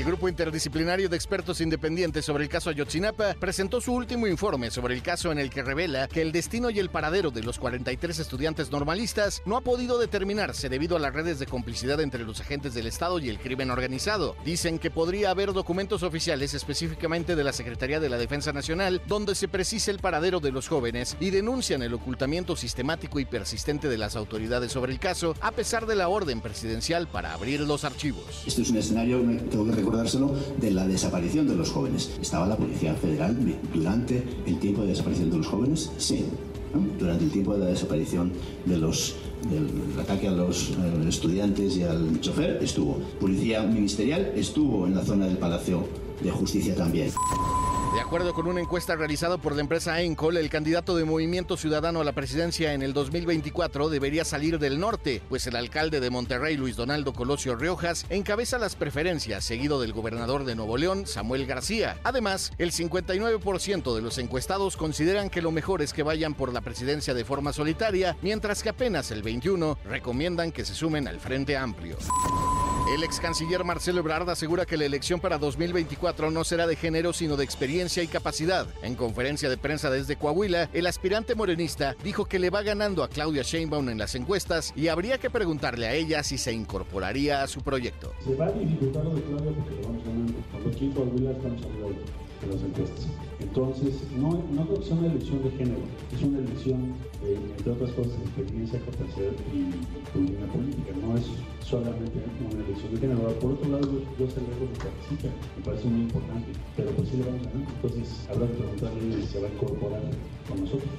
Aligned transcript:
El 0.00 0.06
grupo 0.06 0.30
interdisciplinario 0.30 1.10
de 1.10 1.16
expertos 1.16 1.60
independientes 1.60 2.24
sobre 2.24 2.44
el 2.44 2.48
caso 2.48 2.70
Ayotzinapa 2.70 3.34
presentó 3.34 3.82
su 3.82 3.92
último 3.92 4.26
informe 4.26 4.70
sobre 4.70 4.94
el 4.94 5.02
caso 5.02 5.30
en 5.30 5.38
el 5.38 5.50
que 5.50 5.62
revela 5.62 6.08
que 6.08 6.22
el 6.22 6.32
destino 6.32 6.70
y 6.70 6.78
el 6.78 6.88
paradero 6.88 7.30
de 7.30 7.42
los 7.42 7.58
43 7.58 8.18
estudiantes 8.18 8.70
normalistas 8.70 9.42
no 9.44 9.58
ha 9.58 9.60
podido 9.60 9.98
determinarse 9.98 10.70
debido 10.70 10.96
a 10.96 11.00
las 11.00 11.12
redes 11.12 11.38
de 11.38 11.44
complicidad 11.44 12.00
entre 12.00 12.24
los 12.24 12.40
agentes 12.40 12.72
del 12.72 12.86
Estado 12.86 13.18
y 13.18 13.28
el 13.28 13.38
crimen 13.38 13.70
organizado. 13.70 14.36
Dicen 14.42 14.78
que 14.78 14.90
podría 14.90 15.32
haber 15.32 15.52
documentos 15.52 16.02
oficiales 16.02 16.54
específicamente 16.54 17.36
de 17.36 17.44
la 17.44 17.52
Secretaría 17.52 18.00
de 18.00 18.08
la 18.08 18.16
Defensa 18.16 18.54
Nacional 18.54 19.02
donde 19.06 19.34
se 19.34 19.48
precise 19.48 19.90
el 19.90 19.98
paradero 19.98 20.40
de 20.40 20.50
los 20.50 20.66
jóvenes 20.66 21.14
y 21.20 21.28
denuncian 21.28 21.82
el 21.82 21.92
ocultamiento 21.92 22.56
sistemático 22.56 23.20
y 23.20 23.26
persistente 23.26 23.90
de 23.90 23.98
las 23.98 24.16
autoridades 24.16 24.72
sobre 24.72 24.94
el 24.94 24.98
caso 24.98 25.34
a 25.42 25.52
pesar 25.52 25.84
de 25.84 25.96
la 25.96 26.08
orden 26.08 26.40
presidencial 26.40 27.06
para 27.06 27.34
abrir 27.34 27.60
los 27.60 27.84
archivos. 27.84 28.44
Este 28.46 28.62
es 28.62 28.70
un 28.70 28.78
escenario, 28.78 29.20
tengo 29.50 29.66
que 29.66 29.90
de 30.02 30.70
la 30.70 30.86
desaparición 30.86 31.46
de 31.46 31.54
los 31.54 31.70
jóvenes. 31.70 32.10
¿Estaba 32.22 32.46
la 32.46 32.56
Policía 32.56 32.94
Federal 32.94 33.36
durante 33.74 34.22
el 34.46 34.58
tiempo 34.58 34.82
de 34.82 34.88
desaparición 34.88 35.30
de 35.30 35.36
los 35.36 35.46
jóvenes? 35.46 35.90
Sí. 35.98 36.24
Durante 36.98 37.24
el 37.24 37.30
tiempo 37.30 37.52
de 37.54 37.60
la 37.60 37.66
desaparición 37.66 38.32
de 38.64 38.78
los 38.78 39.16
del 39.50 39.98
ataque 39.98 40.28
a 40.28 40.32
los 40.32 40.70
eh, 40.70 41.08
estudiantes 41.08 41.76
y 41.76 41.82
al 41.82 42.20
chofer 42.20 42.58
estuvo. 42.62 42.98
Policía 43.20 43.62
Ministerial 43.62 44.32
estuvo 44.36 44.86
en 44.86 44.94
la 44.94 45.02
zona 45.02 45.26
del 45.26 45.38
Palacio 45.38 45.84
de 46.22 46.30
Justicia 46.30 46.74
también. 46.74 47.10
De 48.00 48.06
acuerdo 48.06 48.32
con 48.32 48.48
una 48.48 48.62
encuesta 48.62 48.96
realizada 48.96 49.36
por 49.36 49.54
la 49.54 49.60
empresa 49.60 50.00
Encol, 50.00 50.38
el 50.38 50.48
candidato 50.48 50.96
de 50.96 51.04
Movimiento 51.04 51.58
Ciudadano 51.58 52.00
a 52.00 52.04
la 52.04 52.12
presidencia 52.12 52.72
en 52.72 52.80
el 52.80 52.94
2024 52.94 53.90
debería 53.90 54.24
salir 54.24 54.58
del 54.58 54.80
norte, 54.80 55.20
pues 55.28 55.46
el 55.46 55.54
alcalde 55.54 56.00
de 56.00 56.08
Monterrey, 56.08 56.56
Luis 56.56 56.76
Donaldo 56.76 57.12
Colosio 57.12 57.56
Riojas, 57.56 58.06
encabeza 58.08 58.58
las 58.58 58.74
preferencias, 58.74 59.44
seguido 59.44 59.82
del 59.82 59.92
gobernador 59.92 60.44
de 60.44 60.54
Nuevo 60.56 60.78
León, 60.78 61.06
Samuel 61.06 61.44
García. 61.44 61.98
Además, 62.02 62.52
el 62.56 62.72
59% 62.72 63.94
de 63.94 64.02
los 64.02 64.16
encuestados 64.16 64.78
consideran 64.78 65.28
que 65.28 65.42
lo 65.42 65.52
mejor 65.52 65.82
es 65.82 65.92
que 65.92 66.02
vayan 66.02 66.32
por 66.32 66.54
la 66.54 66.62
presidencia 66.62 67.12
de 67.12 67.26
forma 67.26 67.52
solitaria, 67.52 68.16
mientras 68.22 68.62
que 68.62 68.70
apenas 68.70 69.10
el 69.10 69.22
21 69.22 69.78
recomiendan 69.84 70.52
que 70.52 70.64
se 70.64 70.74
sumen 70.74 71.06
al 71.06 71.20
Frente 71.20 71.54
Amplio. 71.54 71.98
El 72.92 73.04
ex 73.04 73.20
canciller 73.20 73.62
Marcelo 73.62 74.00
Ebrard 74.00 74.28
asegura 74.30 74.66
que 74.66 74.76
la 74.76 74.84
elección 74.84 75.20
para 75.20 75.38
2024 75.38 76.32
no 76.32 76.42
será 76.42 76.66
de 76.66 76.74
género 76.74 77.12
sino 77.12 77.36
de 77.36 77.44
experiencia 77.44 78.02
y 78.02 78.08
capacidad. 78.08 78.66
En 78.82 78.96
conferencia 78.96 79.48
de 79.48 79.56
prensa 79.56 79.90
desde 79.90 80.16
Coahuila, 80.16 80.68
el 80.72 80.88
aspirante 80.88 81.36
morenista 81.36 81.94
dijo 82.02 82.24
que 82.24 82.40
le 82.40 82.50
va 82.50 82.62
ganando 82.62 83.04
a 83.04 83.08
Claudia 83.08 83.44
Sheinbaum 83.44 83.90
en 83.90 83.98
las 83.98 84.16
encuestas 84.16 84.72
y 84.74 84.88
habría 84.88 85.18
que 85.18 85.30
preguntarle 85.30 85.86
a 85.86 85.94
ella 85.94 86.24
si 86.24 86.36
se 86.36 86.52
incorporaría 86.52 87.44
a 87.44 87.46
su 87.46 87.60
proyecto. 87.60 88.12
Se 88.24 88.34
va 88.34 88.46
a 88.46 88.50
dificultar 88.50 89.04
lo 89.04 89.14
de 89.14 89.22
Claudia 89.22 89.52
porque 89.52 89.70
le 89.76 89.82
vamos 89.82 90.04
ganando. 90.04 90.32
Cuando 90.50 90.70
aquí 90.70 90.84
en 90.86 90.90
Coahuila 90.90 91.30
estamos 91.30 91.62
hablando 91.62 91.88
de 92.40 92.46
las 92.48 92.62
encuestas. 92.62 93.06
Entonces, 93.38 93.94
no, 94.16 94.44
no 94.50 94.66
creo 94.66 94.80
que 94.80 94.86
sea 94.86 94.96
una 94.96 95.12
elección 95.12 95.42
de 95.44 95.50
género, 95.50 95.80
es 96.12 96.22
una 96.22 96.38
elección, 96.38 96.94
de, 97.22 97.34
entre 97.34 97.72
otras 97.72 97.90
cosas, 97.92 98.18
de 98.18 98.42
experiencia, 98.42 98.80
capacidad 98.80 99.32
y 99.54 99.70
cultura 100.12 100.46
política, 100.52 100.92
no 101.00 101.16
es 101.16 101.24
solamente 101.70 102.18
una 102.52 102.64
elección 102.64 102.94
de 102.94 103.00
género. 103.00 103.28
Por 103.38 103.52
otro 103.52 103.70
lado, 103.70 103.84
yo, 103.84 104.00
yo 104.18 104.30
celebro 104.30 104.66
participa, 104.82 105.28
me 105.56 105.64
parece 105.64 105.84
muy 105.86 106.00
importante, 106.02 106.52
pero 106.76 106.90
pues 106.90 107.08
sí 107.08 107.16
le 107.16 107.24
vamos 107.24 107.46
a 107.46 107.50
ganar, 107.50 107.68
entonces 107.82 108.26
habrá 108.28 108.46
que 108.46 108.54
preguntarle 108.54 109.22
si 109.22 109.26
se 109.28 109.40
va 109.40 109.48
a 109.48 109.50
incorporar 109.52 110.02
con 110.48 110.60
nosotros. 110.60 110.90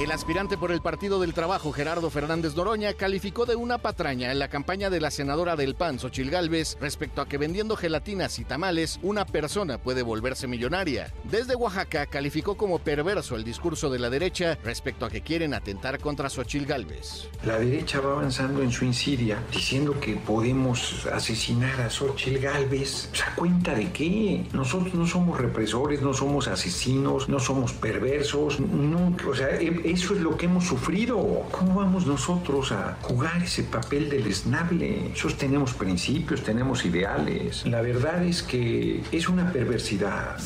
El 0.00 0.10
aspirante 0.10 0.58
por 0.58 0.72
el 0.72 0.82
Partido 0.82 1.20
del 1.20 1.32
Trabajo, 1.32 1.72
Gerardo 1.72 2.10
Fernández 2.10 2.54
Noroña, 2.54 2.92
calificó 2.92 3.46
de 3.46 3.56
una 3.56 3.78
patraña 3.78 4.30
en 4.30 4.38
la 4.38 4.48
campaña 4.48 4.90
de 4.90 5.00
la 5.00 5.10
senadora 5.10 5.56
del 5.56 5.74
PAN, 5.74 5.98
Xochil 5.98 6.30
Gálvez, 6.30 6.76
respecto 6.80 7.22
a 7.22 7.26
que 7.26 7.38
vendiendo 7.38 7.76
gelatinas 7.76 8.38
y 8.38 8.44
tamales, 8.44 9.00
una 9.02 9.24
persona 9.24 9.78
puede 9.78 10.02
volverse 10.02 10.46
millonaria. 10.46 11.14
Desde 11.24 11.56
Oaxaca, 11.56 12.04
calificó 12.06 12.58
como 12.58 12.78
perverso 12.78 13.36
el 13.36 13.44
discurso 13.44 13.88
de 13.88 13.98
la 13.98 14.10
derecha 14.10 14.58
respecto 14.62 15.06
a 15.06 15.10
que 15.10 15.22
quieren 15.22 15.54
atentar 15.54 15.98
contra 15.98 16.28
Xochil 16.28 16.66
Gálvez. 16.66 17.30
La 17.44 17.58
derecha 17.58 18.00
va 18.00 18.12
avanzando 18.12 18.62
en 18.62 18.70
su 18.70 18.84
insidia, 18.84 19.42
diciendo 19.56 19.98
que 20.00 20.14
podemos 20.14 21.06
asesinar 21.06 21.80
a 21.80 21.90
Xochil 21.90 22.38
Gálvez. 22.38 23.10
¿A 23.26 23.34
cuenta 23.34 23.74
de 23.74 23.90
qué? 23.90 24.44
Nosotros 24.52 24.94
no 24.94 25.06
somos 25.06 25.38
represores, 25.38 26.02
no 26.02 26.12
somos 26.12 26.46
asesinos, 26.46 27.28
no 27.28 27.40
somos 27.40 27.72
perversos, 27.72 28.60
nunca, 28.60 29.28
o 29.28 29.34
sea, 29.34 29.48
eso 29.48 30.14
es 30.14 30.20
lo 30.20 30.36
que 30.36 30.46
hemos 30.46 30.64
sufrido. 30.64 31.16
¿Cómo 31.50 31.80
vamos 31.80 32.06
nosotros 32.06 32.70
a 32.72 32.98
jugar 33.02 33.42
ese 33.42 33.62
papel 33.64 34.10
del 34.10 34.26
esnable? 34.26 35.08
Nosotros 35.10 35.38
tenemos 35.38 35.72
principios, 35.72 36.42
tenemos 36.42 36.84
ideales. 36.84 37.64
La 37.66 37.80
verdad 37.80 38.22
es 38.24 38.42
que 38.42 39.02
es 39.10 39.28
una 39.28 39.52
perversidad. 39.52 40.36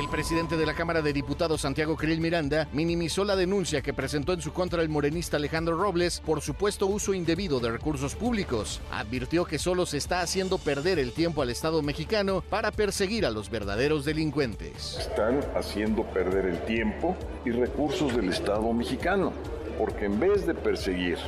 El 0.00 0.08
presidente 0.08 0.56
de 0.56 0.66
la 0.66 0.74
Cámara 0.74 1.02
de 1.02 1.12
Diputados, 1.12 1.60
Santiago 1.60 1.96
Krill 1.96 2.20
Miranda, 2.20 2.66
minimizó 2.72 3.24
la 3.24 3.36
denuncia 3.36 3.80
que 3.80 3.94
presentó 3.94 4.32
en 4.32 4.40
su 4.40 4.52
contra 4.52 4.82
el 4.82 4.88
morenista 4.88 5.36
Alejandro 5.36 5.76
Robles 5.76 6.20
por 6.20 6.40
supuesto 6.40 6.88
uso 6.88 7.14
indebido 7.14 7.60
de 7.60 7.70
recursos 7.70 8.16
públicos. 8.16 8.80
Advirtió 8.90 9.44
que 9.44 9.60
solo 9.60 9.86
se 9.86 9.98
está 9.98 10.20
haciendo 10.20 10.58
perder 10.58 10.98
el 10.98 11.12
tiempo 11.12 11.42
al 11.42 11.50
Estado 11.50 11.80
mexicano 11.80 12.42
para 12.50 12.72
perseguir 12.72 13.24
a 13.24 13.30
los 13.30 13.50
verdaderos 13.50 14.04
delincuentes. 14.04 14.96
Están 14.98 15.40
haciendo 15.54 16.02
perder 16.02 16.46
el 16.46 16.64
tiempo 16.64 17.16
y 17.44 17.50
recursos 17.52 18.16
del 18.16 18.30
Estado 18.30 18.72
mexicano, 18.72 19.32
porque 19.78 20.06
en 20.06 20.18
vez 20.18 20.44
de 20.44 20.54
perseguir 20.54 21.18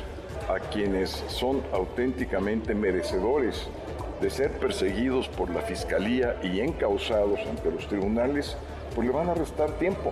a 0.48 0.58
quienes 0.58 1.10
son 1.28 1.62
auténticamente 1.72 2.74
merecedores 2.74 3.68
de 4.20 4.30
ser 4.30 4.52
perseguidos 4.52 5.28
por 5.28 5.50
la 5.50 5.62
Fiscalía 5.62 6.38
y 6.42 6.60
encausados 6.60 7.40
ante 7.48 7.70
los 7.70 7.86
tribunales, 7.86 8.56
pues 8.94 9.06
le 9.06 9.12
van 9.12 9.28
a 9.28 9.34
restar 9.34 9.72
tiempo. 9.72 10.10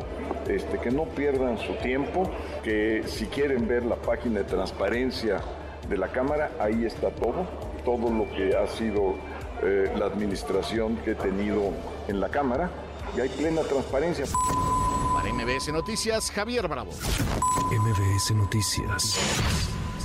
Este, 0.48 0.78
que 0.78 0.91
no 0.91 1.04
pierdan 1.04 1.59
su 1.59 1.75
tiempo, 1.75 2.31
que 2.62 3.03
si 3.06 3.26
quieren 3.26 3.66
ver 3.66 3.84
la 3.84 3.97
página 3.97 4.41
de 4.41 4.44
transparencia 4.44 5.41
de 5.88 5.97
la 5.97 6.09
Cámara, 6.09 6.50
ahí 6.59 6.84
está 6.84 7.10
todo, 7.10 7.47
todo 7.84 8.10
lo 8.10 8.31
que 8.34 8.56
ha 8.56 8.66
sido 8.66 9.14
eh, 9.62 9.91
la 9.98 10.06
administración 10.06 10.97
que 10.98 11.12
he 11.12 11.14
tenido 11.14 11.72
en 12.09 12.20
la 12.20 12.28
Cámara, 12.28 12.70
y 13.16 13.20
hay 13.20 13.28
plena 13.28 13.62
transparencia. 13.62 14.26
Para 15.14 15.32
MBS 15.32 15.72
Noticias, 15.72 16.31
Javier 16.31 16.69
Bravo. 16.69 16.91
MBS 17.70 18.34
Noticias. 18.34 19.19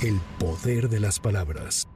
El 0.02 0.20
poder 0.38 0.88
de 0.88 1.00
las 1.00 1.18
palabras. 1.18 1.86